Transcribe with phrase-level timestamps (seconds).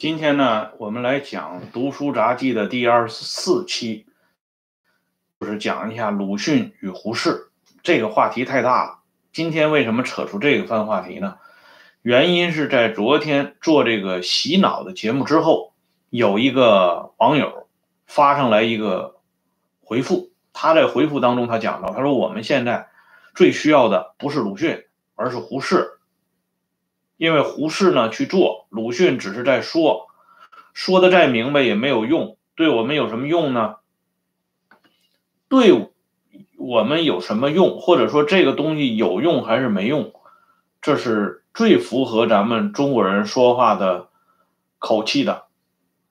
[0.00, 4.06] 今天呢，我们来讲《读书杂记》的第二十四期，
[5.38, 7.50] 就是讲一下鲁迅与胡适
[7.82, 9.00] 这个话题太大了。
[9.30, 11.36] 今天为什么扯出这个番话题呢？
[12.00, 15.74] 原因是在昨天做这个洗脑的节目之后，
[16.08, 17.68] 有一个网友
[18.06, 19.16] 发上来一个
[19.82, 22.88] 回复，他在回复当中他讲到，他说我们现在
[23.34, 24.82] 最需要的不是鲁迅，
[25.14, 25.99] 而是胡适。
[27.20, 30.06] 因为胡适呢去做，鲁迅只是在说，
[30.72, 33.76] 说的再明白也没有用，对我们有什么用呢？
[35.46, 35.90] 对
[36.56, 37.78] 我们有什么用？
[37.78, 40.14] 或者说这个东西有用还是没用？
[40.80, 44.08] 这是最符合咱们中国人说话的
[44.78, 45.42] 口气的。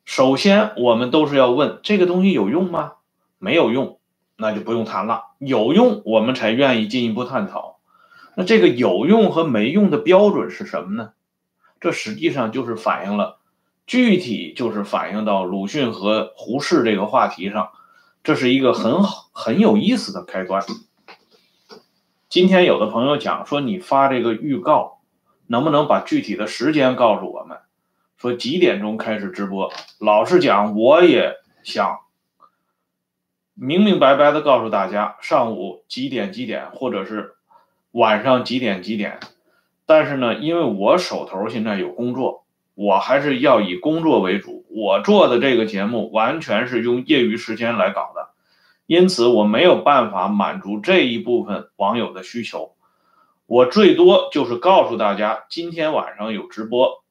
[0.06, 2.92] 首先，我们都是要问这个东西有用吗？
[3.40, 3.98] 没有用，
[4.38, 5.24] 那就不用谈了。
[5.40, 7.79] 有用，我们才愿意进一步探讨。
[8.36, 11.14] 那这个有用和没用的标准是什么呢？
[11.82, 13.40] 这实际上就是反映了，
[13.88, 17.72] 具体就是反映到鲁迅和胡适这个话题上，
[18.22, 20.62] 这是一个很好很有意思的开端。
[22.28, 25.00] 今天有的朋友讲说，你发这个预告，
[25.48, 27.58] 能不能把具体的时间告诉我们？
[28.18, 29.72] 说几点钟开始直播？
[30.00, 32.00] 老实讲，我也想
[33.54, 37.36] 明明白白的告诉大家，上午几点几点，或者是。
[37.92, 39.20] 晚上几点几点？
[39.88, 44.64] 但是呢，因为我手头现在有工作，我还是要以工作为主。
[44.70, 48.30] 我做的这个节目完全是用业余时间来搞的，
[48.86, 52.76] 因此我没有办法满足这一部分网友的需求。
[53.48, 57.04] 我最多就是告诉大家，今天晚上有直播，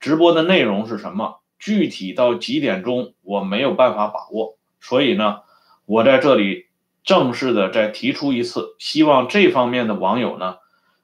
[0.00, 4.56] 直播的内容是什么，具体到几点钟我没有办法把握。
[4.80, 5.40] 所以呢，
[5.84, 6.63] 我在这里。
[7.04, 10.56] 正式的再提出一次，希望这方面的网友呢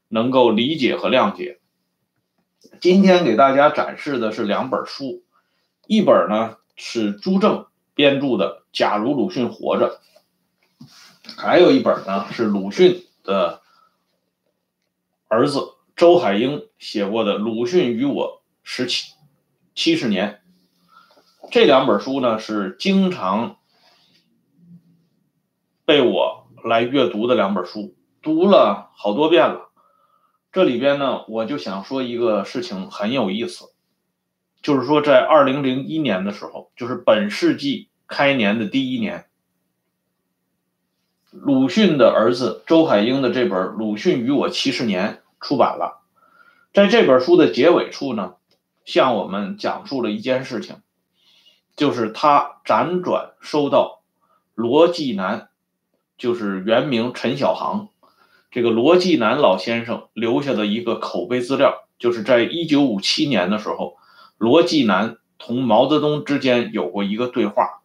[0.09, 1.61] 能够理解和谅解。
[2.81, 5.23] 今天给大家展示的是两本书，
[5.87, 10.01] 一本呢是朱正编著的《假如鲁迅活着》，
[11.37, 13.61] 还有一本呢是鲁迅的
[15.29, 19.13] 儿子周海婴写过的《鲁迅与我十七
[19.75, 20.41] 七十年》。
[21.51, 23.59] 这两本书呢是经常。
[25.91, 29.71] 被我来阅读的两本书，读了好多遍了。
[30.53, 33.73] 这里边呢，我就想说一个事情很有意思，
[34.63, 39.27] 就是说在二零零一年的时候，就是本世纪开年的第一年，
[41.33, 46.05] 鲁迅的儿子周海婴的这本《鲁迅与我七十年》出版了。
[46.73, 48.37] 在这本书的结尾处呢，
[48.85, 50.77] 向我们讲述了一件事情，
[51.75, 54.05] 就是他辗转收到
[54.55, 55.50] 罗纪南。
[56.21, 57.89] 就是原名陈小航，
[58.51, 63.97] 这个罗纪南老先生留下的一个口碑资料，就是在一九五七年的时候，
[64.37, 67.81] 罗纪南同毛泽东之间有过一个对话，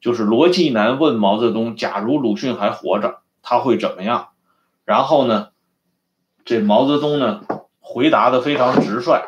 [0.00, 4.30] 就是罗纪南问毛泽东，假如鲁迅还活着，他会怎么样？
[4.84, 5.50] 然后呢，
[6.44, 7.44] 这毛泽东呢
[7.78, 9.22] 回答的非常直率，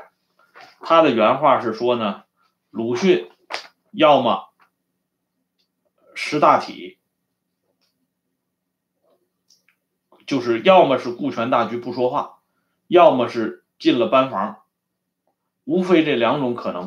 [0.80, 2.24] 他的原话是说呢，
[2.70, 3.30] 鲁迅
[3.92, 4.48] 要么
[6.12, 6.97] 识大体。
[10.28, 12.40] 就是要么是顾全大局不说话，
[12.86, 14.58] 要么是进了班房，
[15.64, 16.86] 无非这两种可能。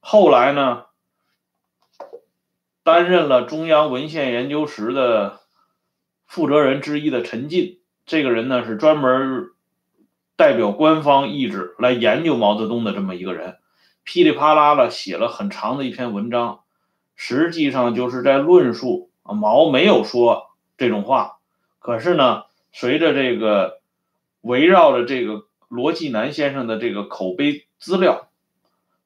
[0.00, 0.86] 后来呢，
[2.82, 5.38] 担任了中央文献研究室的
[6.26, 9.50] 负责人之一的陈进，这个人呢是专门
[10.34, 13.58] 代表官方意志来研究毛泽东的这么一个人，
[14.02, 16.62] 噼里啪啦的写了很长的一篇文章，
[17.14, 20.48] 实际上就是在论述毛没有说。
[20.82, 21.36] 这种话，
[21.78, 23.78] 可是呢，随着这个
[24.40, 28.26] 围绕着这个罗纪南先生的这个口碑资料，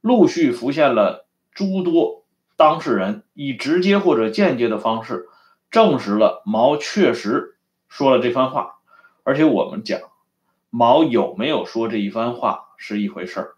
[0.00, 2.24] 陆续浮现了诸多
[2.56, 5.28] 当事人以直接或者间接的方式
[5.70, 8.76] 证实了毛确实说了这番话。
[9.22, 10.00] 而且我们讲，
[10.70, 13.54] 毛有没有说这一番话是一回事儿，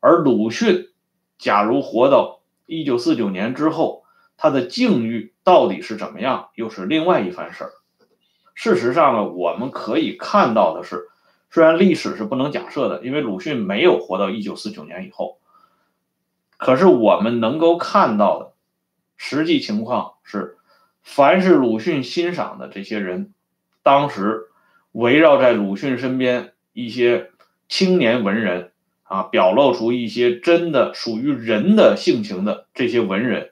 [0.00, 0.88] 而鲁迅
[1.36, 4.02] 假如活到一九四九年之后。
[4.42, 7.72] 他的境遇到底是怎么样，又是另外一番事儿。
[8.54, 11.10] 事实上呢，我们可以看到的是，
[11.50, 15.40] 虽然历史是不能假设的，因为鲁迅没有活到一九四九年以后，
[16.56, 18.52] 可是我们能够看到的
[19.18, 20.56] 实际情况是，
[21.02, 23.34] 凡是鲁迅欣赏的这些人，
[23.82, 24.44] 当时
[24.92, 27.30] 围绕在鲁迅身边一些
[27.68, 28.72] 青年文人
[29.02, 33.49] 啊，表露出一些真的属于人的性情的这些文人。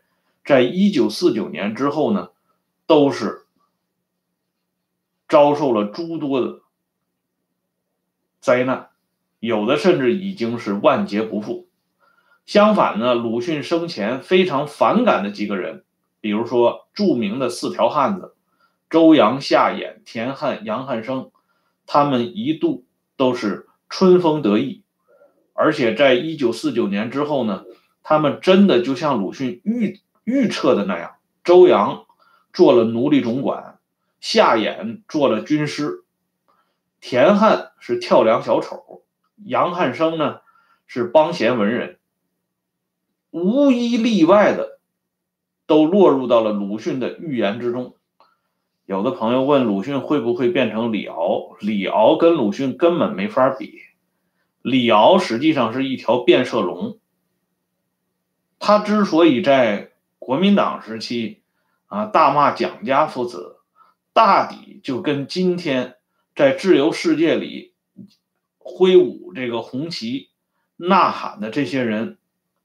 [0.48, 2.30] 在一九四九年之后呢，
[2.86, 3.44] 都是
[5.28, 6.60] 遭受了诸多的
[8.40, 8.88] 灾难，
[9.40, 11.68] 有的甚至已经是万劫不复。
[12.46, 15.84] 相反呢，鲁迅生前非常反感的几个人，
[16.22, 18.34] 比如说著名的四条汉子
[18.88, 21.30] 周扬、夏衍、田汉、杨汉生，
[21.84, 22.86] 他们一度
[23.18, 24.82] 都是春风得意，
[25.52, 27.66] 而且在一九四九年之后呢，
[28.02, 32.04] 他们真的就像鲁迅预预测的那样，周扬
[32.52, 33.78] 做了奴隶总管，
[34.20, 36.04] 夏衍做了军师，
[37.00, 39.04] 田汉是跳梁小丑，
[39.42, 40.40] 杨汉生呢
[40.86, 41.98] 是帮闲文人。
[43.30, 44.80] 无一例外的，
[45.66, 47.94] 都落入到了鲁迅的预言之中。
[48.84, 51.56] 有的朋友问鲁迅会不会变成李敖？
[51.60, 53.80] 李敖跟鲁迅根本没法比。
[54.60, 56.98] 李敖实际上是一条变色龙。
[58.58, 59.92] 他之所以在
[60.28, 61.40] 国民党时期
[61.86, 63.60] 啊大骂蒋家父子，
[64.12, 65.96] 大抵就跟今天
[66.36, 67.72] 在自由世界里
[68.58, 70.28] 挥舞这个红旗
[70.76, 72.18] 呐喊的这些人。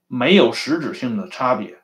[0.06, 1.78] 没有实质性的差别，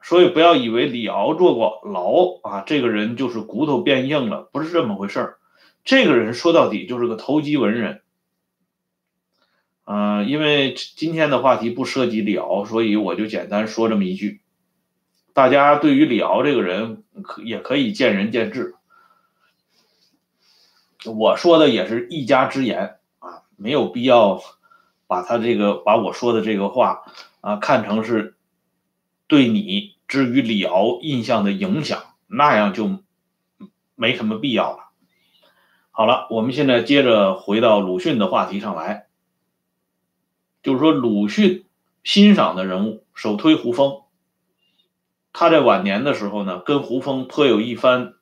[0.00, 5.38] 所以不要以为李敖坐过牢啊，这个人就是骨头变硬了，不是这么回事儿。
[5.84, 8.00] 这个人说到底就是个投机文人。
[9.84, 14.40] 嗯，因为今天的话题不涉及李敖，所以我就简单说这么一句。
[15.32, 18.74] 大家对于李敖这个人，可也可以见仁见智。
[21.06, 24.40] 我说的也是一家之言啊，没有必要。
[25.06, 27.04] 把他这个把我说的这个话
[27.42, 28.36] 啊看成是
[29.26, 33.00] 对你至于李敖印象的影响，那样就
[33.94, 34.88] 没什么必要了。
[35.90, 39.06] 好了，我们现在接着回到鲁迅的话题上来，
[40.64, 41.66] 就是说鲁迅
[42.02, 44.00] 欣赏的人物首推胡风。
[45.32, 48.14] 他在晚年的时候呢，跟胡风颇有一番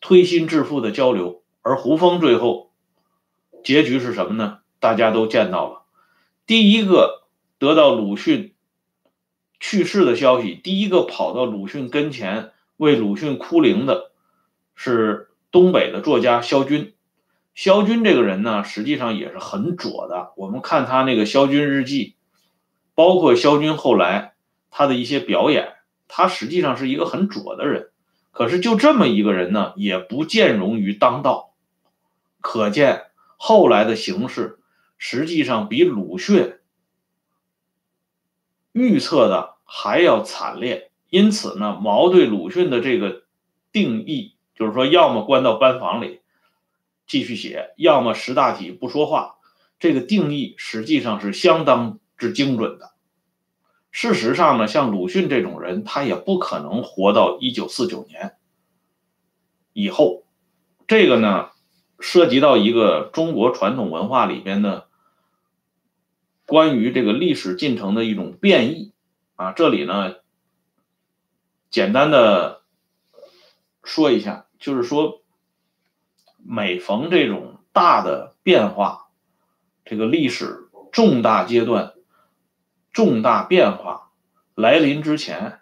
[0.00, 2.70] 推心置腹的交流，而胡风最后
[3.64, 4.58] 结局是什么呢？
[4.80, 5.82] 大家都见到了。
[6.46, 7.22] 第一个
[7.58, 8.52] 得到鲁迅
[9.58, 14.10] 去世的消息，第一个跑到鲁迅跟前为鲁迅哭灵的，
[14.74, 16.92] 是东北的作家萧军。
[17.54, 20.32] 萧军这个人呢，实际上也是很左的。
[20.36, 22.06] 我们看他那个《萧军日记》，
[22.94, 24.34] 包括萧军后来
[24.70, 25.74] 他的一些表演，
[26.08, 27.90] 他实际上是一个很左的人。
[28.30, 31.52] 可是就这么一个人呢，也不见容于当道，
[32.40, 33.02] 可见
[33.36, 34.58] 后来的形势。
[34.96, 36.54] 实际上比鲁迅
[38.70, 43.24] 预测的还要惨烈，因此呢，毛对鲁迅的这个
[43.72, 46.21] 定义，就是说，要么关到班房里
[47.12, 49.36] 继续写，要么识大体不说话。
[49.78, 52.92] 这个定义实际上是相当之精准的。
[53.90, 58.36] 事实上呢，像鲁迅这种人，他也不可能活到一九四九年
[59.74, 60.24] 以后。
[60.86, 61.50] 这个呢，
[62.00, 64.88] 涉及到一个中国传统文化里边的。
[66.46, 68.94] 关于这个历史进程的一种变异
[69.36, 70.14] 啊，这里呢，
[71.68, 72.62] 简单的
[73.84, 75.21] 说一下，就是说，
[76.44, 79.06] 每逢这种大的变化，
[79.84, 81.92] 这个历史重大阶段、
[82.92, 84.10] 重大变化
[84.54, 85.60] 来临之前，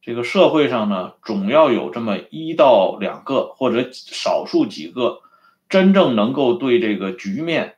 [0.00, 5.20] 这个社会上呢，总要有这么一到两个或者少数几个
[5.68, 7.76] 真正能够对这个局面。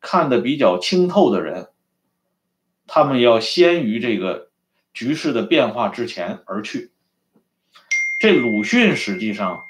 [0.00, 1.70] 看得比较清透的人，
[2.86, 4.48] 他们要先于这个
[4.94, 6.92] 局势的变化之前而去。
[8.20, 9.64] 这鲁迅实际上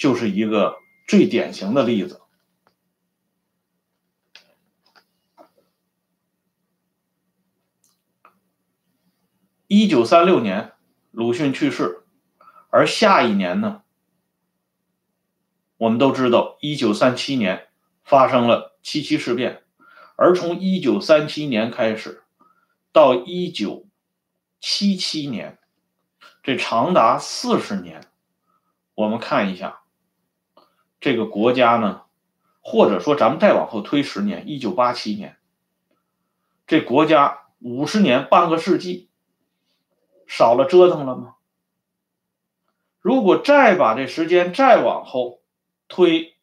[0.00, 2.20] 就是一个最典型的例子。
[9.68, 10.72] 一九三六年，
[11.10, 12.04] 鲁迅去世，
[12.70, 13.82] 而下一年呢，
[15.76, 17.68] 我们都知道，一九三七年
[18.04, 19.64] 发生了七七事变。
[20.14, 22.22] 而从一九三七年开始，
[22.92, 23.86] 到一九
[24.60, 25.58] 七七年，
[26.42, 28.00] 这长达四十年，
[28.94, 29.80] 我们看一下，
[31.06, 32.02] 这个国家呢，
[32.60, 35.36] 或者说咱们再往后推十年，一九八七年，
[36.66, 39.08] 这国家五十年半个世纪，
[40.26, 41.36] 少了折腾了吗？
[43.00, 45.42] 如果再把这时间再往后
[45.86, 46.34] 推，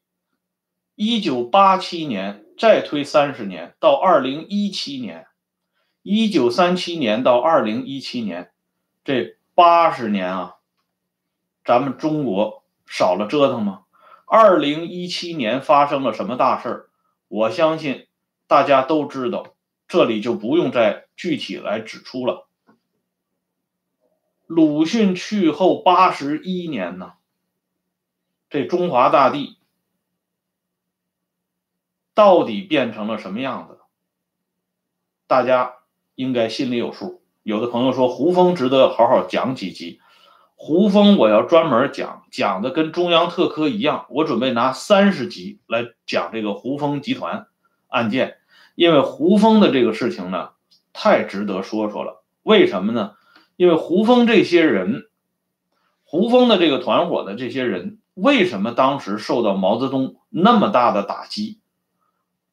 [0.96, 2.46] 一九八七年。
[2.58, 5.28] 再推三十年，到二零一七年，
[6.04, 8.54] 一九三七年到二零一七年，
[9.04, 10.56] 这八十年啊，
[11.66, 13.83] 咱们中国少了折腾吗？
[14.36, 16.90] 二零一七年发生了什么大事儿？
[17.28, 18.08] 我相信
[18.48, 19.54] 大家都知道，
[19.88, 22.48] 这里就不用再具体来指出了。
[24.48, 27.14] 鲁迅去后八十一年呢，
[28.50, 29.60] 这中华大地。
[32.16, 33.82] 到底变成了什么样子？
[35.28, 35.76] 大家
[36.16, 37.22] 应该心里有数。
[37.44, 40.02] 有的朋友说胡风值得好好讲几集，
[40.66, 47.48] 胡风我要专门讲，讲的跟中央特科一样，我准备拿三十集来讲这个胡风集团
[47.90, 48.38] 案件，
[48.76, 50.52] 因为胡风的这个事情呢，
[50.94, 52.24] 太值得说说了。
[52.44, 53.16] 为什么呢？
[53.58, 55.10] 因为胡风这些人，
[56.06, 61.60] 胡风的这个团伙的这些人，为什么当时受到毛泽东那么大的打击，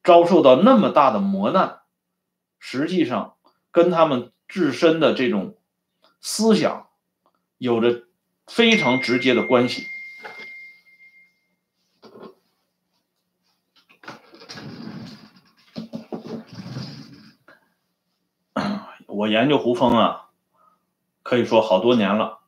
[0.02, 1.78] 遭受到那么大的磨难？
[2.58, 3.34] 实际上
[3.70, 4.32] 跟他们。
[4.52, 5.54] 自身的这种
[6.20, 6.88] 思想
[7.60, 8.04] 有着
[8.46, 9.84] 非常直接的关系。
[19.06, 20.30] 我研究胡风啊，
[21.22, 22.38] 可以说好多年了。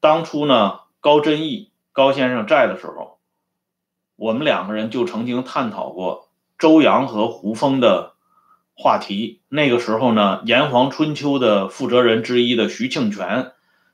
[0.00, 3.18] 当初呢，高真义高先生在的时候，
[4.16, 8.14] 我们两个人就曾经探讨过周扬和胡风的。
[8.74, 13.52] 话题那个时候呢，炎黄春秋的负责人之一的徐庆全，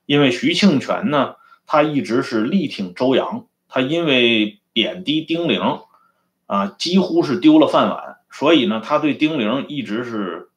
[0.08, 1.36] 因为徐庆全呢，
[1.66, 5.80] 他一直是力挺周扬，他因为贬低丁玲，
[6.46, 10.48] 啊，几乎是丢了饭碗，所以呢，他对丁玲一直是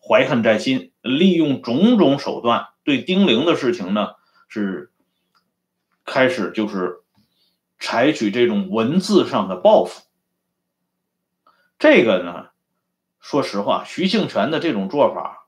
[0.00, 4.14] 怀恨在心，利用种种手段对丁玲的事情呢，
[4.48, 4.90] 是
[6.06, 7.02] 开始就是
[7.78, 10.00] 采取这种文字上的报复，
[11.78, 12.46] 这个呢。
[13.20, 15.46] 说实话，徐庆全的这种做法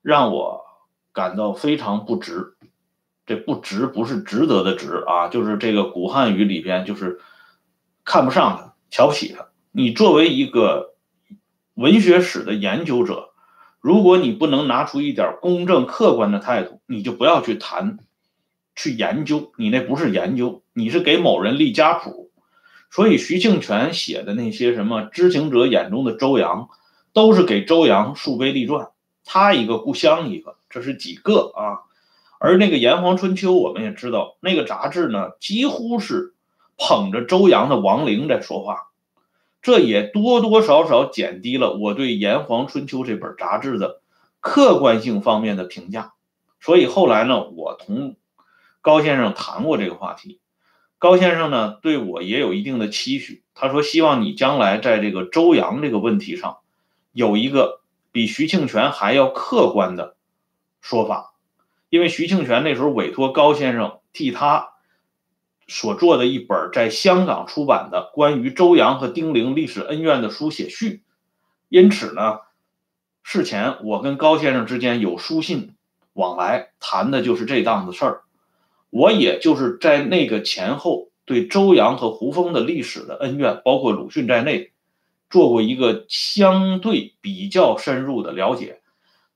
[0.00, 0.64] 让我
[1.12, 2.56] 感到非常不值。
[3.26, 7.20] 这不值不是值得的值啊，就是这个古汉语里边就是
[8.04, 9.46] 看不上他，瞧不起他。
[9.72, 10.94] 你作为一个
[11.74, 13.30] 文学史的研究者，
[13.80, 17.98] 如果你不能拿出一点公正客观的态度，你就不要去谈、
[18.74, 19.52] 去研究。
[19.56, 22.30] 你那不是研究，你是给某人立家谱。
[22.90, 26.68] 所以，徐庆全写的那些什么知情者眼中的周扬。
[27.14, 28.88] 都是给周扬树碑立传，
[29.24, 31.86] 他一个故乡一个，这是几个啊？
[32.44, 36.34] 而那个《炎黄春秋》，我们也知道，那个杂志呢，几乎是
[36.76, 38.90] 捧着周扬的亡灵在说话，
[39.62, 44.02] 这也多多少少减低了我对《炎黄春秋》这本杂志的
[44.40, 46.12] 客观性方面的评价。
[46.60, 48.16] 所以后来呢，我同
[48.82, 50.38] 高先生谈过这个话题，
[50.98, 56.58] 高先生呢对我也有一定的期许，他说希望你将来在这个周扬这个问题上。
[57.12, 57.80] 有一个
[58.12, 60.16] 比徐庆全还要客观的
[60.82, 61.33] 说法，
[61.94, 64.70] 因为徐庆全那时候委托高先生替他
[65.68, 71.04] 所做的一本在香港出版的关于周扬和丁玲历史恩怨的书写序，
[71.68, 72.38] 因此呢，
[73.22, 75.76] 事前我跟高先生之间有书信
[76.14, 78.22] 往来，谈的就是这档子事儿。
[78.90, 84.72] 我也就是在那个前后对周扬和胡风的历史的恩怨，包括鲁迅在内。
[85.30, 88.80] 做过一个相对比较深入的了解，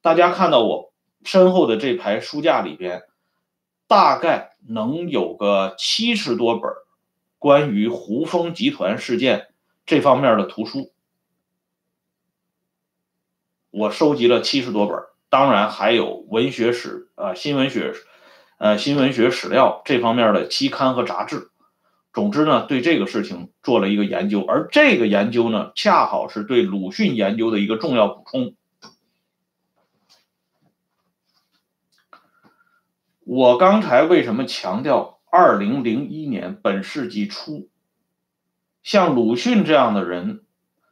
[0.03, 0.88] 大家看到我
[1.25, 3.03] 身后的这排书架里边，
[3.87, 6.71] 大概能有个七十多本
[7.39, 9.49] 关于胡风集团事件
[9.87, 10.93] 这方面的图书，
[13.71, 14.97] 我收集了七十多本，
[15.29, 17.95] 当然还有文学史啊、新闻学、
[18.59, 21.51] 呃新闻学史料这方面的期刊和杂志。
[22.13, 28.55] 总之呢，对这个事情做了一个研究，而这个研究呢，恰好是对鲁迅研究的一个重要补充。
[33.31, 37.69] 我刚才为什么强调二零零一年本世纪初，
[38.83, 40.41] 像鲁迅这样的人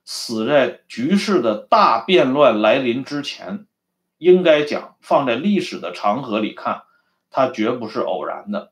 [0.04, 3.64] 死在局势的大变乱来临之前，
[4.18, 6.82] 应该讲放在历史的长河里看，
[7.30, 8.70] 他绝不是偶然的。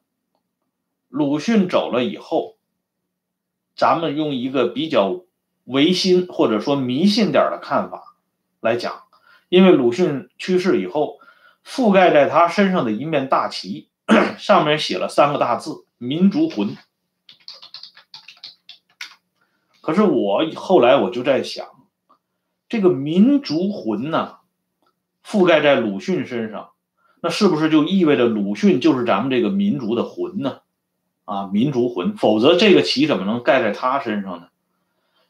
[1.08, 2.58] 鲁迅走了以后，
[3.74, 5.22] 咱们用一个比较
[5.64, 8.14] 唯心或者说迷信点的看法
[8.60, 9.04] 来讲，
[9.48, 11.18] 因为鲁迅去世以后，
[11.64, 13.88] 覆盖在他身上的一面大旗，
[14.38, 16.76] 上面写了三个大字“民族魂”。
[19.80, 21.66] 可是我后来我就在想，
[22.68, 24.36] 这个民族魂呢，
[25.24, 26.70] 覆盖在鲁迅身上，
[27.20, 30.60] 那是不是就意味着鲁迅就是咱们这个民族的魂呢？
[31.24, 34.48] 啊，民族魂，否则这个旗怎么能盖在他身上呢？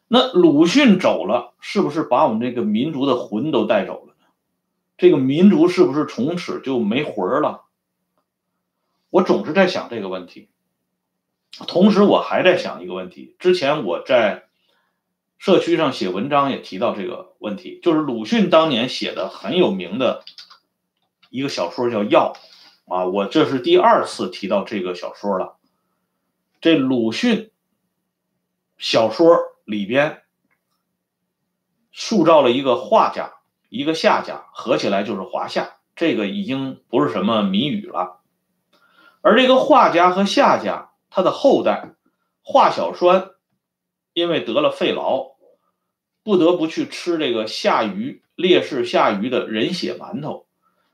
[0.09, 4.14] 那鲁迅走了，是不是把我们这个民族的魂都带走了？
[4.97, 7.65] 这个民族是不是从此就没魂了？
[9.11, 10.49] 我总是在想这个问题。
[11.69, 13.37] 同时，我还在想一个问题。
[13.39, 14.49] 之前我在
[15.39, 20.25] 社区上写文章也提到这个问题，就是鲁迅当年写的很有名的
[21.31, 22.33] 一个小说叫《药》
[22.95, 25.57] 啊，我这是第二次提到这个小说了。
[26.61, 27.51] 这鲁迅
[28.79, 30.23] 小说里边
[31.93, 33.35] 塑造了一个画家，
[33.75, 38.21] 一个夏家，合起来就是华夏，这个已经不是什么谜语了。
[39.21, 41.97] 而这个华家和夏家，他的后代
[42.41, 43.31] 华小栓，
[44.13, 45.35] 因为得了肺痨，
[46.23, 50.47] 不得不去吃这个夏禹烈士夏禹的人血馒头，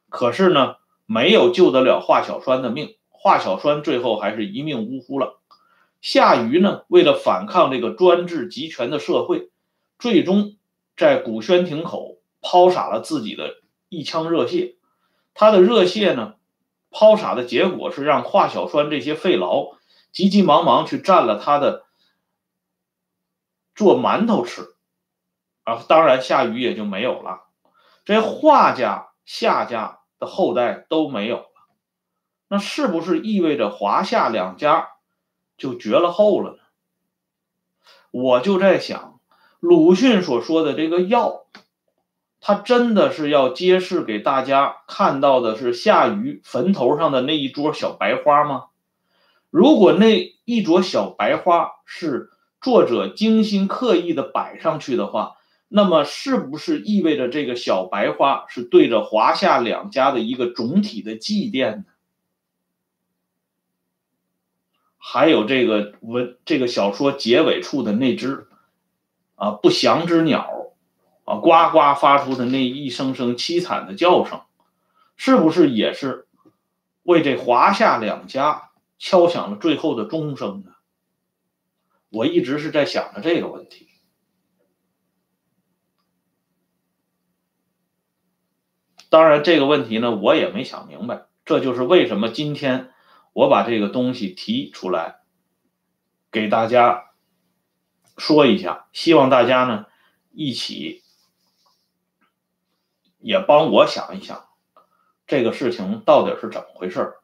[0.09, 5.39] 可是呢，没有救得了华小栓的命，华小栓最后还是一命呜呼了。
[6.01, 9.51] 夏禹呢，为了反抗这个专制集权的社会，
[9.99, 10.57] 最终
[10.97, 14.77] 在古轩亭口抛洒了自己的一腔热血。
[15.35, 16.35] 他的热血呢，
[16.91, 19.77] 抛洒的结果是让华小栓这些肺痨
[20.13, 21.85] 急急忙忙去占了他的
[23.75, 24.75] 做馒头吃，
[25.65, 27.43] 啊，当然夏雨也就没有了，
[28.05, 31.47] 这些华家、夏家的后代都没有了。
[32.49, 34.89] 那是不是意味着华夏两家？
[35.57, 36.59] 就绝了后了呢。
[38.11, 39.21] 我就在想，
[39.61, 41.45] 鲁迅所说的这个药，
[42.41, 48.65] 他真的是要揭示给大家看到的是夏雨坟头上的那一桌小白花吗？
[49.51, 52.31] 如果那一桌小白花是
[52.61, 55.37] 作者精心刻意的摆上去的话，
[55.69, 61.85] 那么是不是意味着这个小白花是对着华夏两家的一个总体的祭奠呢？
[64.97, 68.47] 还有这个文，这个小说结尾处的那只
[69.35, 70.60] 啊不祥之鸟
[71.31, 74.43] 啊，呱呱发出的那一声声凄惨的叫声，
[75.17, 76.27] 是不是也是
[77.05, 80.73] 为这华夏两家敲响了最后的钟声呢？
[82.09, 83.89] 我一直是在想着这个问题。
[89.09, 91.27] 当然，这个问题呢，我也没想明白。
[91.45, 92.91] 这就是为什么今天。
[93.33, 95.21] 我把这个东西提出来，
[96.33, 97.13] 给大家
[98.19, 99.87] 说一下，希望大家呢
[100.33, 101.00] 一起
[103.21, 104.47] 也帮我想一想
[105.27, 107.15] 这个事情到底是怎么回事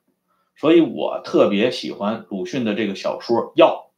[0.56, 3.90] 所以我特别喜欢鲁迅的这个小说《药》，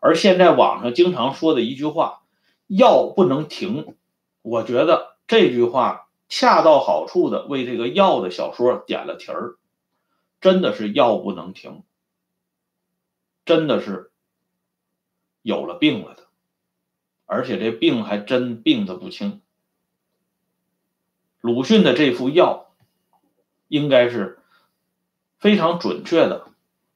[0.00, 2.22] 而现在网上经常说的一句话
[2.66, 3.96] “药不能停”，
[4.42, 9.56] 我觉得这句话恰到好处的为这个《药》的小说点了题儿。
[10.40, 11.84] 真的是药不能停，
[13.44, 14.10] 真的是
[15.40, 16.26] 有了病了的，
[17.26, 19.40] 而且这病还真病得不轻。
[21.42, 22.70] 鲁迅的这副药，
[23.66, 24.38] 应该是
[25.40, 26.46] 非常准确的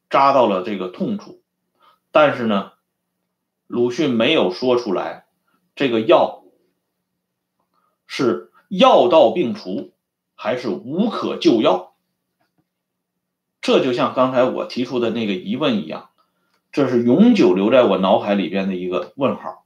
[0.09, 1.43] 扎到了这个痛处，
[2.13, 2.71] 但是呢，
[3.67, 5.27] 鲁迅没有说出来，
[5.75, 6.45] 这个药
[8.07, 9.91] 是药到病除，
[10.37, 11.95] 还是无可救药。
[13.61, 16.11] 这就像刚才我提出的那个疑问一样，
[16.71, 19.65] 这是永久留在我脑海里边的一个问号。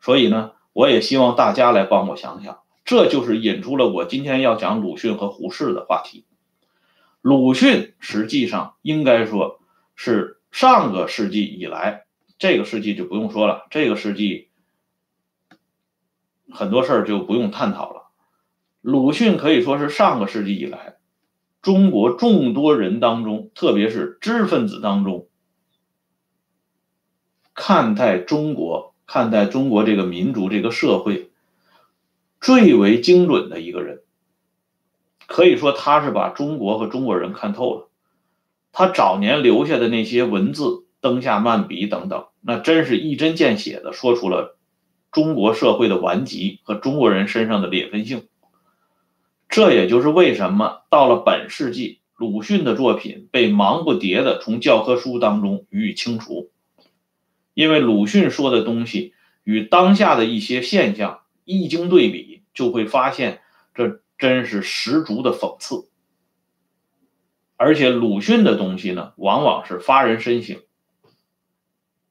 [0.00, 2.58] 所以呢，我也希望大家来帮我想想。
[2.84, 6.24] 这就是引出了我今天要讲鲁迅和胡适的话题。
[7.20, 9.60] 鲁迅实际上应该说
[9.94, 12.04] 是上个世纪以来，
[12.38, 14.48] 这个世纪就不用说了，这个世纪
[16.50, 18.08] 很多事儿就不用探讨了。
[18.80, 20.96] 鲁迅可以说是上个世纪以来。
[21.62, 25.28] 中国众多人当中，特别是知识分子当中，
[27.54, 31.30] 看待中国、看待中国这个民族、这个社会
[32.42, 34.00] 最为精准的一个人，
[35.28, 37.88] 可以说他是把中国和中国人看透了。
[38.72, 44.58] 他早年留下的那些文字、灯下漫笔等等，那真是一针见血的说出了
[45.12, 48.26] 中国社会的顽疾和中国人身上的劣根性。
[49.48, 56.50] 这也就是为什么到了本世纪，鲁迅的作品被忙不迭的从教科书当中予以清除，
[57.54, 63.40] 因为鲁迅说的东西与当下的一些现象一经对比，就会发现
[63.74, 65.88] 这真是十足的讽刺。
[67.56, 70.60] 而且鲁迅的东西呢，往往是发人深省，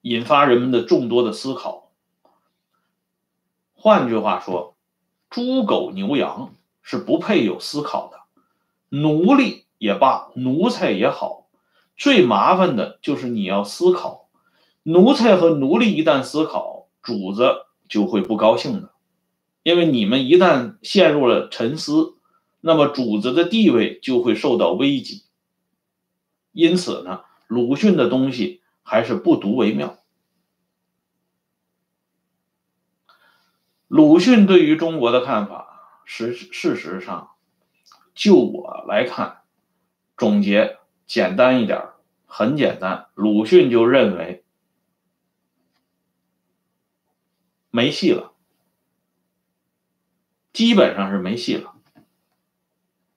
[0.02, 1.92] 引发人们的众多的思考。
[3.74, 4.76] 换句话说，
[5.30, 6.54] 猪狗牛羊。
[6.84, 8.22] 是不配有思考的，
[8.90, 11.46] 奴隶也罢，奴才也好，
[11.96, 14.28] 最麻烦的就是你要思考。
[14.82, 18.92] 奴才和奴隶一旦思考，主子就会不高兴的，
[19.64, 22.16] 因为你们一旦陷入了沉思，
[22.60, 25.24] 那么主子的地位就会受到危机。
[26.52, 30.00] 因此呢，鲁迅的东西还是不读为妙。
[33.88, 35.68] 鲁迅对于中国的看法。
[36.04, 37.32] 实事实上，
[38.14, 39.44] 就我来看，
[40.18, 41.82] 总结简单一点，
[42.26, 43.08] 很简单。
[43.14, 44.44] 鲁迅就认为
[47.70, 48.31] 没戏了，
[50.54, 51.74] 基本上是没戏了。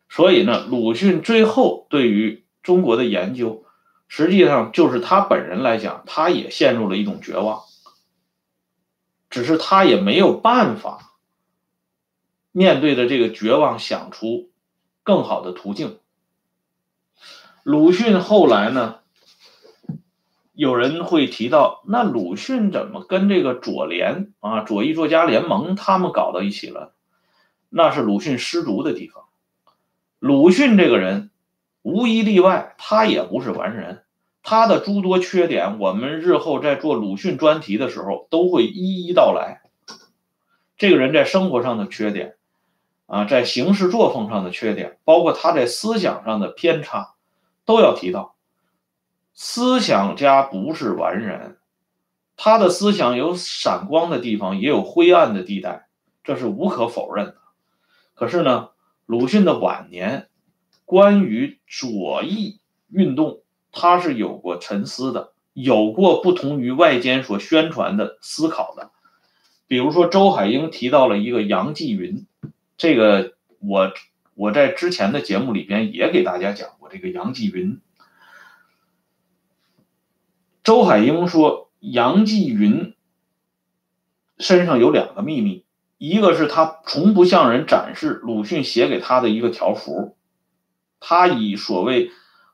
[0.09, 3.65] 所以呢，鲁迅最后对于中国的研究，
[4.09, 7.63] 实际上就是他本人来讲，他也陷入了一种绝望，
[9.29, 11.17] 只是他也没有办法
[12.53, 14.51] 面对着这个绝望想出
[15.03, 15.99] 更好的途径。
[17.65, 19.01] 鲁迅后来呢？
[20.57, 26.95] 有人会提到，那鲁迅怎么跟这个左联啊、左翼作家联盟他们搞到一起了？
[27.77, 29.25] 那是鲁迅失足的地方。
[30.21, 31.31] 鲁迅这个人，
[31.83, 34.05] 无一例外，他也不是完人。
[34.45, 39.63] 他的诸多缺点，我们日后在做鲁迅专题的时候都会一一道来。
[40.77, 42.37] 这个人在生活上的缺点，
[43.07, 47.15] 啊，在行事作风上的缺点，包括他在思想上的偏差，
[47.65, 48.37] 都要提到。
[49.33, 51.59] 思想家不是完人，
[52.37, 55.89] 他的思想有闪光的地方，也有灰暗的地带，
[56.23, 57.37] 这是无可否认的。
[58.15, 58.71] 可是呢，
[59.07, 60.29] 鲁迅的晚年
[60.85, 68.91] 关于左翼运动，他是有过沉思的，有过不同于外间所宣传的思考的。
[69.67, 72.27] 比如说，周海婴提到了一个杨继云，
[72.77, 73.93] 这个我
[74.35, 77.81] 我在之前的节目里边也给大家讲过这个杨继云。
[80.63, 82.95] 周海婴说：“杨继云
[84.39, 85.64] 身上有两个秘密，
[86.07, 90.19] 一个是他从不向人展示鲁迅写给他的一个条幅，
[91.01, 92.11] 他以所谓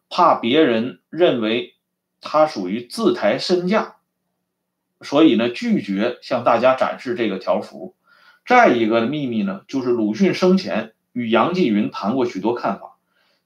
[0.08, 1.74] 怕别人认为
[2.20, 3.96] 他属于自抬身价，
[5.00, 7.96] 所以呢拒绝向大家展示这个条幅。
[8.46, 12.98] 再一个秘密呢，就是鲁迅生前与杨继云谈过许多看法。”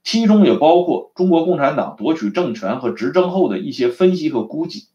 [0.04, 4.88] 其中也包括中国共产党夺取政权和执政后的一些分析和估计。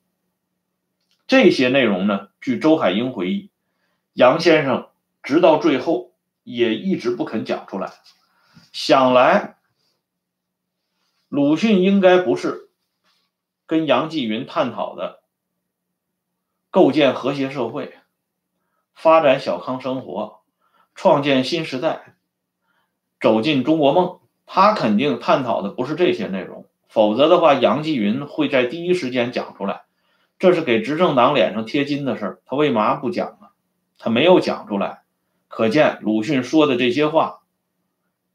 [1.26, 3.50] 这些内容呢，据周海婴回忆，
[4.14, 4.89] 杨先生
[5.24, 7.92] 直到最后也一直不肯讲出来。
[8.72, 9.58] 想来，
[11.28, 12.70] 鲁迅应该不是
[13.66, 15.22] 跟杨继云探讨的
[16.70, 17.96] 构建和谐社会、
[18.94, 20.42] 发展小康生活、
[20.96, 22.16] 创建新时代、
[23.20, 24.20] 走进中国梦。
[24.52, 29.84] 他肯定探讨的不是这些内容，否则的话，杨继云会在第一时间讲出来，
[30.40, 32.42] 这是给执政党脸上贴金的事儿。
[32.48, 33.50] 他为嘛不讲呢？
[34.00, 35.04] 他没有讲出来，
[35.50, 37.42] 可见鲁迅说的这些话，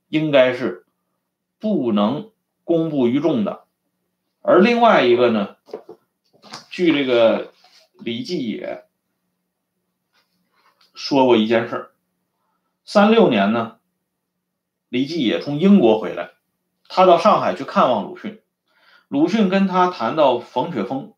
[0.09, 0.85] 应该是
[1.59, 2.31] 不能
[2.65, 3.65] 公布于众的。
[4.43, 5.57] 而另外一个呢，
[6.69, 7.55] 据这个
[7.99, 8.85] 李继野
[10.93, 11.91] 说过一件事儿，
[12.85, 13.79] 三六年呢。
[14.91, 16.35] 李济也从英国回来，
[16.89, 18.41] 他到上海去看望鲁迅。
[19.09, 21.15] 鲁迅跟他谈到冯雪峰，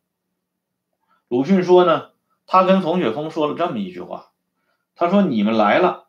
[1.29, 2.13] 鲁迅说呢，
[2.47, 4.31] 他跟冯雪峰说了这么一句话，
[4.97, 6.09] 他说：“你们来了，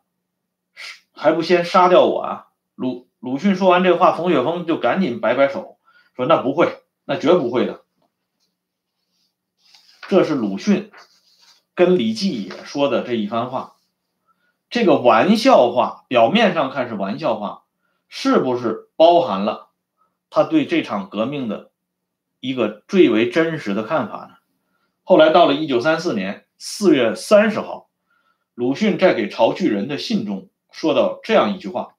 [1.12, 5.78] 还不先杀掉我啊？”鲁鲁迅说完这话，冯雪峰就赶紧摆摆手，
[6.16, 7.82] 说：“那不会，那绝不会的。”
[10.08, 10.90] 这是鲁迅
[11.74, 13.74] 跟李济也说的这一番话。
[14.70, 17.64] 这个玩笑话表面上看是玩笑话，
[18.08, 19.68] 是不是包含了
[20.30, 21.70] 他对这场革命的
[22.40, 24.36] 一个最为真实的看法呢？
[25.02, 27.87] 后来到了一九三四年四月三十号，
[28.58, 31.94] 鲁迅在给曹巨人的信中说到这样一句话，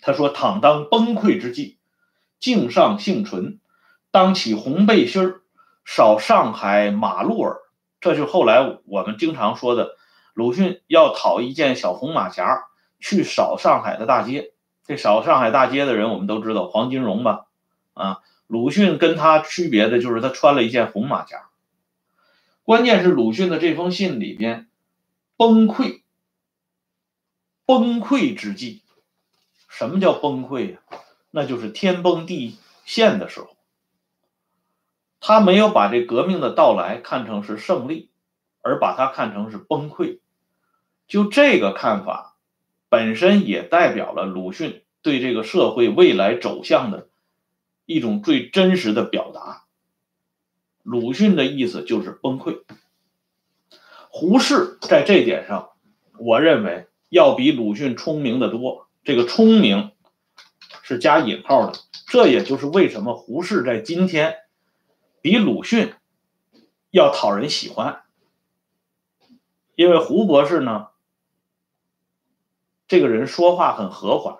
[0.00, 1.78] 他说：“倘当崩溃之际，
[2.38, 3.58] 敬上幸存，
[4.12, 5.40] 当起红背心儿，
[5.84, 7.56] 扫上海马路儿。”
[8.00, 9.96] 这就后来我们经常说的。
[10.32, 12.68] 鲁迅要讨一件小红马甲
[13.00, 14.52] 去扫上海的大街。
[14.86, 17.46] 这扫上海大街的人，我们都知道黄金荣吧？
[17.94, 21.48] 啊，鲁迅跟他区别的就是他穿了一件红马甲。
[22.62, 24.67] 关键是鲁迅的这封信里边，
[25.38, 26.00] 崩溃，
[27.64, 28.82] 崩溃之际，
[29.68, 30.80] 什么叫崩溃呀？
[31.30, 33.56] 那就是天崩地陷的时候。
[35.20, 38.10] 他没有把这革命的到来看成是胜利，
[38.62, 40.18] 而把它看成是崩溃。
[41.06, 42.34] 就这个看法，
[42.88, 47.08] 本身也代表了鲁迅对这个社会未来走向的
[47.86, 49.66] 一种最真实的表达。
[50.82, 52.64] 鲁迅的意思就是崩溃。
[54.18, 55.70] 胡适在这点上，
[56.18, 58.88] 我认为要比鲁迅聪明的多。
[59.04, 59.92] 这个聪明
[60.82, 61.78] 是加引号的，
[62.08, 64.34] 这也就是为什么胡适在今天
[65.20, 65.94] 比鲁迅
[66.90, 68.00] 要讨人喜欢，
[69.76, 70.88] 因为胡博士呢。
[72.88, 74.38] 这个人说话很和缓，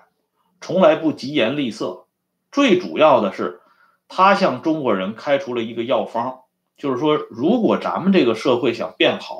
[0.60, 2.06] 从来不疾言厉色。
[2.50, 3.60] 最主要的是，
[4.08, 6.40] 他向中国人开出了一个药方，
[6.76, 9.38] 就是说，如果咱们这个社会想变好，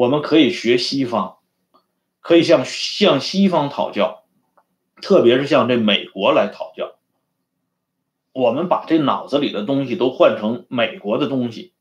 [0.00, 1.36] 我们可以学西方，
[2.20, 4.24] 可以向向西方讨教，
[5.02, 6.96] 特别是向这美国来讨教。
[8.32, 11.74] 我们把这脑子里的东西都换成美国的东西，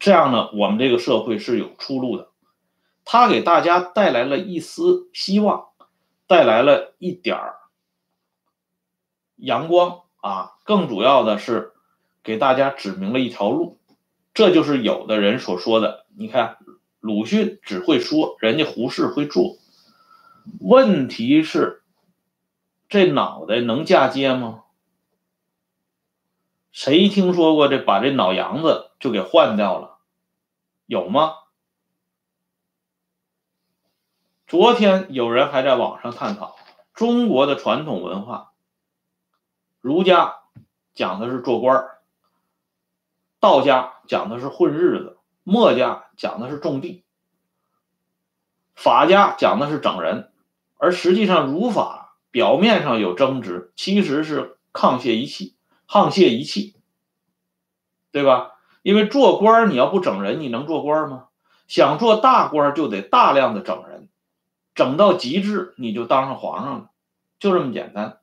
[0.00, 2.30] 这样呢，我们这个社会是有出路的。
[3.04, 5.68] 他给大家带来了一丝希望，
[6.26, 7.54] 带来了一点儿
[9.36, 10.54] 阳光啊！
[10.64, 11.70] 更主要的是
[12.24, 13.78] 给大家指明了一条路。
[14.34, 16.56] 这就是有的人所说的，你看
[17.00, 19.56] 鲁迅只会说，人家胡适会做。
[20.60, 21.82] 问题是，
[22.88, 24.64] 这脑袋能嫁接吗？
[26.72, 29.98] 谁听说过这把这脑杨子就给换掉了？
[30.86, 31.34] 有吗？
[34.46, 36.56] 昨天有人还在网上探讨
[36.92, 38.52] 中国的传统文化，
[39.80, 40.40] 儒家
[40.92, 41.86] 讲的是做官。
[43.38, 45.19] 道家讲的是混日子，
[45.50, 47.02] 墨家讲的是种地，
[48.76, 50.30] 法家讲的是整人，
[50.78, 55.56] 而实际上儒法表面上有争执，其实是沆瀣一气，
[55.88, 56.76] 沆瀣一气，
[58.12, 58.52] 对吧？
[58.82, 61.26] 因为做官你要不整人，你能做官吗？
[61.66, 64.08] 想做大官就得大量的整人，
[64.74, 66.90] 整到极致你就当上皇上了，
[67.40, 68.20] 就这么简单。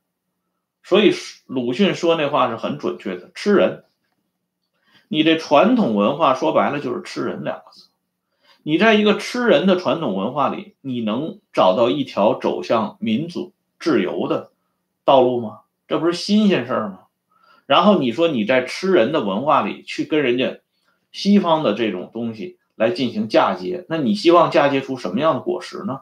[0.82, 1.14] 所以
[1.46, 3.84] 鲁迅说那话是很准确的，吃人。
[5.08, 7.88] 你这传统文化说白了就是吃人两个字。
[8.64, 14.52] 你在一个吃人的传统文化里，你能找到一条走向民主自由的
[15.06, 15.62] 道路吗？
[15.88, 17.00] 这不是新鲜事儿吗？
[17.66, 20.60] 然后你说你在吃人的文化里去跟人家
[21.14, 26.02] 西方的这种东西来进行嫁接，那你希望嫁接出什么样的果实呢？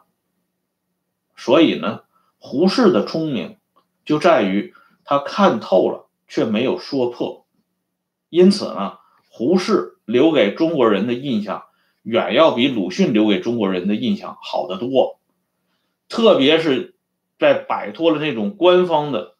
[1.36, 2.00] 所以呢，
[2.38, 3.58] 胡适的聪明
[4.04, 7.45] 就在于他看透了，却没有说破。
[8.28, 8.98] 因此呢，
[9.30, 11.64] 胡适留给中国人的印象
[12.02, 15.20] 远要比鲁迅留给中国人的印象好得多。
[16.08, 16.96] 特别是
[17.38, 19.36] 在摆脱了那种官方的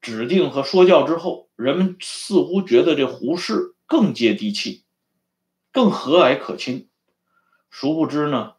[0.00, 4.84] 指定和说教之后，人们似乎觉得这胡适更接地气，
[5.72, 6.88] 更和蔼可亲。
[7.70, 8.52] 殊不知呢，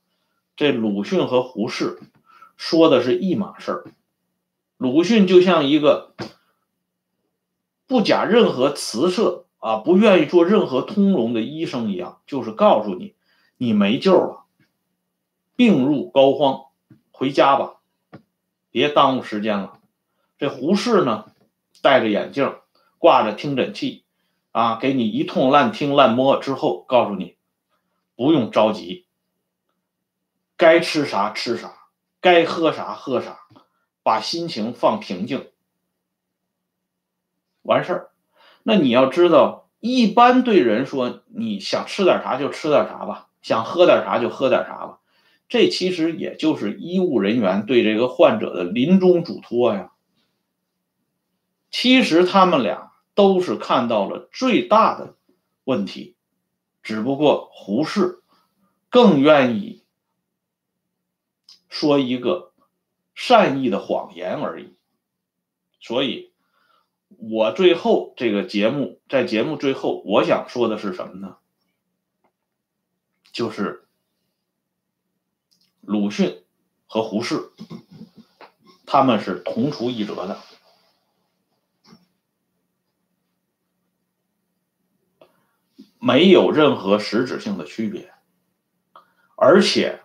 [0.55, 1.99] 这鲁迅和胡适
[2.57, 3.86] 说的是一码事儿。
[4.77, 6.13] 鲁迅就像一个。
[7.88, 13.15] 不假任何辞色啊，不愿意做任何通融的医生一样，就是告诉你，
[13.58, 14.43] 你没救了，
[15.56, 16.67] 病入膏肓，
[17.12, 17.78] 回家吧，
[18.69, 19.80] 别耽误时间了。
[20.38, 21.32] 这胡适呢，
[21.82, 22.56] 戴着眼镜，
[22.97, 24.04] 挂着听诊器，
[24.52, 27.38] 啊，给你一通乱听乱摸之后，告诉你，
[28.15, 29.08] 不用着急，
[30.58, 31.73] 该吃啥吃啥，
[32.19, 33.39] 该喝啥喝啥，
[34.04, 35.50] 把心情放平静。
[37.67, 38.10] 完事儿，
[38.63, 44.99] 那你要知道，一般对人说，你想吃点啥就吃点啥吧，想喝点啥就喝点啥吧，
[45.49, 49.91] 这其实也就是医务人员对这个患者的临终嘱托呀。
[51.69, 55.15] 其实他们俩都是看到了最大的
[55.65, 56.15] 问题，
[56.82, 58.23] 只不过胡适
[58.89, 59.84] 更愿意
[61.67, 62.53] 说一个
[63.13, 64.77] 善意的谎言而已，
[65.82, 66.32] 所以。
[67.08, 71.38] 我最后这个节目，在节目最后，我想说的是什么呢？
[73.32, 73.88] 就是
[75.82, 76.43] 鲁迅
[76.88, 77.52] 和胡适，
[78.86, 80.39] 他们是同出一辙的，
[86.00, 88.12] 没有任何实质性的区别。
[89.36, 90.02] 而且，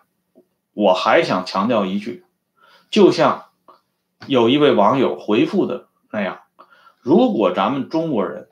[0.73, 2.23] 我还想强调一句，
[2.91, 3.49] 就像
[4.27, 6.42] 有一位网友回复的那样。
[7.03, 8.47] 如果咱们中国人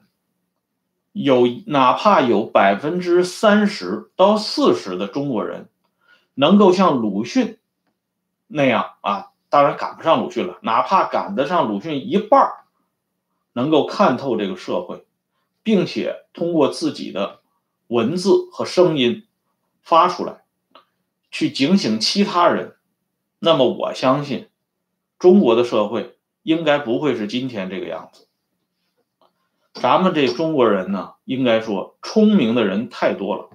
[1.14, 5.70] 有哪怕有百分之三十到四十的中国人
[6.34, 7.60] 能够像鲁迅
[8.48, 12.52] 那样啊，当然赶不上鲁迅了，哪怕赶得上鲁迅一半
[13.54, 15.06] 能够看透这个社会，
[15.64, 17.40] 并且通过自己的
[17.88, 19.26] 文字和声音
[19.82, 20.44] 发出来，
[21.30, 22.76] 去警醒其他人，
[23.40, 24.50] 那么我相信
[25.18, 28.28] 中国的社会应该不会是今天这个样子。
[29.74, 33.50] 咱们这中国人呢，应该说聪明的人太多了。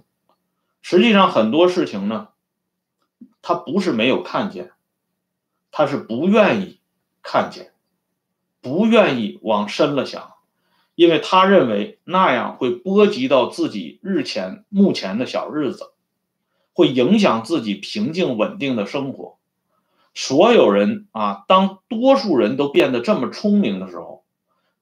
[0.81, 2.29] 实际上很多事情呢，
[3.43, 4.73] 他不是没有看见，
[5.71, 6.81] 他是不愿意
[7.23, 7.73] 看见，
[8.61, 10.33] 不愿意往深了想，
[10.95, 15.93] 因为他认为那样会波及到自己日前目前的小日子，
[16.73, 19.37] 会影响自己平静稳定的生活。
[20.15, 24.25] 所有人啊，当多数人都变得这么聪明的时候。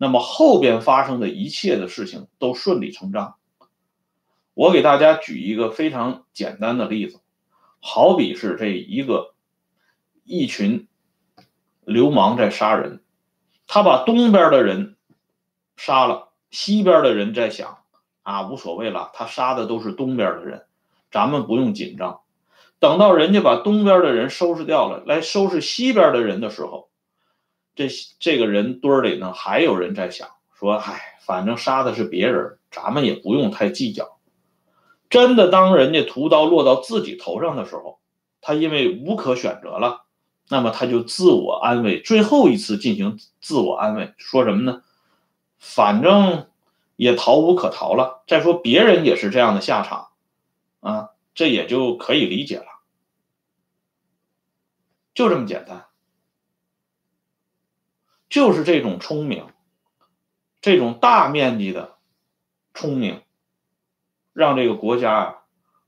[0.05, 3.37] 那么后边发生的一切的事情都顺理成章。
[4.53, 7.21] 我给大家举一个非常简单的例子：
[7.81, 9.35] 好比是这一个
[10.23, 10.89] 一群
[11.85, 13.03] 流氓在杀人，
[13.67, 14.97] 他把东边的人
[15.79, 17.79] 杀了，西边的人在想
[18.23, 20.67] 啊，无所谓了，他杀的都是东边的人，
[21.11, 22.21] 咱们不用紧张。
[22.79, 26.91] 等到人家把东边的人收拾掉了，来收拾西边的人的时候，
[27.75, 34.19] 这这个人堆里呢，还有人在想说，唉，反正杀的是别人，咱们也不用太计较。
[35.11, 38.01] 真的，当人家屠刀落到自己头上的时候，
[38.41, 40.05] 他因为无可选择了，
[40.49, 44.83] 那么他就自我安慰，最后一次进行自我安慰，说什么呢？
[45.59, 46.49] 反正
[46.97, 48.23] 也逃无可逃了。
[48.27, 50.09] 再说别人也是这样的下场，
[50.81, 52.67] 啊，这也就可以理解了，
[55.15, 55.87] 就这么简单，
[58.35, 59.47] 就是这种聪明，
[60.61, 61.95] 这种大面积的
[62.75, 63.23] 聪明。
[64.33, 65.37] 让这个国家啊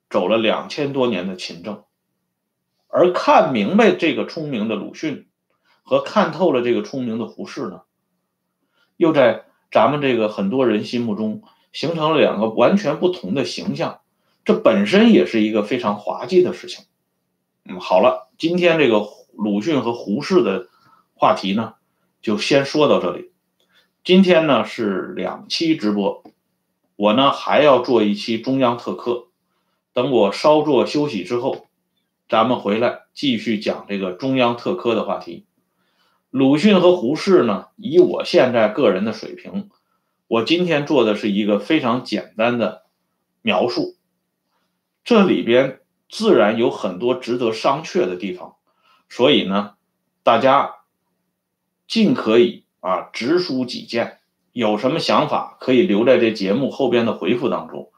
[0.09, 1.83] 走了两千多年的勤政，
[2.87, 5.27] 而看明白这个聪明的鲁迅
[5.83, 7.83] 和看透了这个聪明的胡适呢，
[8.97, 14.03] 又在咱们这个很多人心目中形成了两个完全不同的形象，
[14.45, 16.85] 这本身也是一个非常滑稽的事情。
[17.65, 20.69] 嗯，好了，今天这个鲁迅和胡适的
[21.17, 21.75] 话题呢，
[22.27, 23.31] 就先说到这里。
[24.03, 26.25] 今天呢是两期直播。
[26.97, 29.29] 我呢还要做一期中央特课，
[29.93, 31.69] 等我稍作休息之后，
[32.29, 35.47] 咱们回来继续讲这个中央特科的话题。
[36.31, 39.71] 鲁迅和胡适呢，以我现在个人的水平，
[40.27, 42.87] 我今天做的是一个非常简单的
[43.41, 43.95] 描述，
[45.05, 48.57] 这里边自然有很多值得商榷的地方，
[49.09, 49.75] 所以呢，
[50.25, 50.76] 大家
[51.87, 54.18] 尽可以啊直抒己见。
[54.53, 57.90] 有什么想法可以留在这节目后边的回复当中。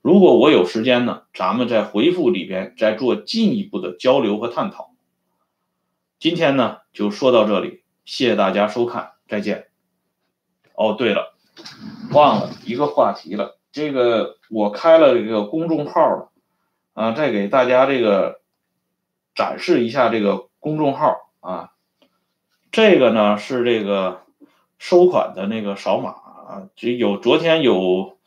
[0.00, 4.94] 如果我有时间呢，咱们在回复里边再做进一步的交流和探讨。
[6.18, 9.66] 今天呢就说到这里，谢谢大家收看，再见。
[10.74, 11.34] 哦，对了，
[12.12, 16.30] 忘了一个话题了，这个我开了这个公众号了，
[16.94, 18.40] 啊，再给大家这个
[19.34, 21.72] 展示一下这个公众号啊，
[22.76, 24.20] 这个呢是这个。
[24.78, 28.18] 收款的那个扫码啊，就有昨天有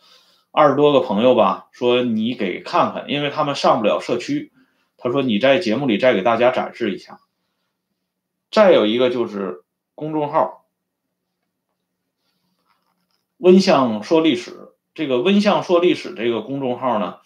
[0.50, 4.52] 二十多个朋友吧，说你给看看，因为他们上不了社区。
[4.98, 7.20] 他说你在节目里再给大家展示一下。
[8.50, 10.66] 再有一个就是公众号
[13.38, 17.20] “温相说历史”，这个“温相说历史”这个公众号呢，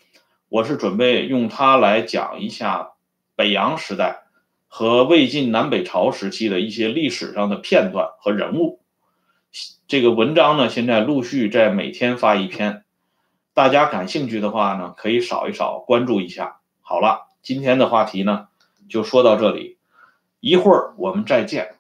[0.50, 2.92] 我是准备用它来讲一下
[3.38, 4.23] 北洋时代
[4.76, 8.80] 和魏晋南北朝时期的一些历史上的片段和人物。
[9.88, 12.84] 这个文章呢，现在陆续在每天发一篇，
[13.54, 16.58] 大家感兴趣的话呢，可以扫一扫，关注一下。
[16.82, 18.48] 好了，今天的话题呢，
[18.90, 19.78] 就说到这里，
[20.40, 21.76] 一会儿我们再见。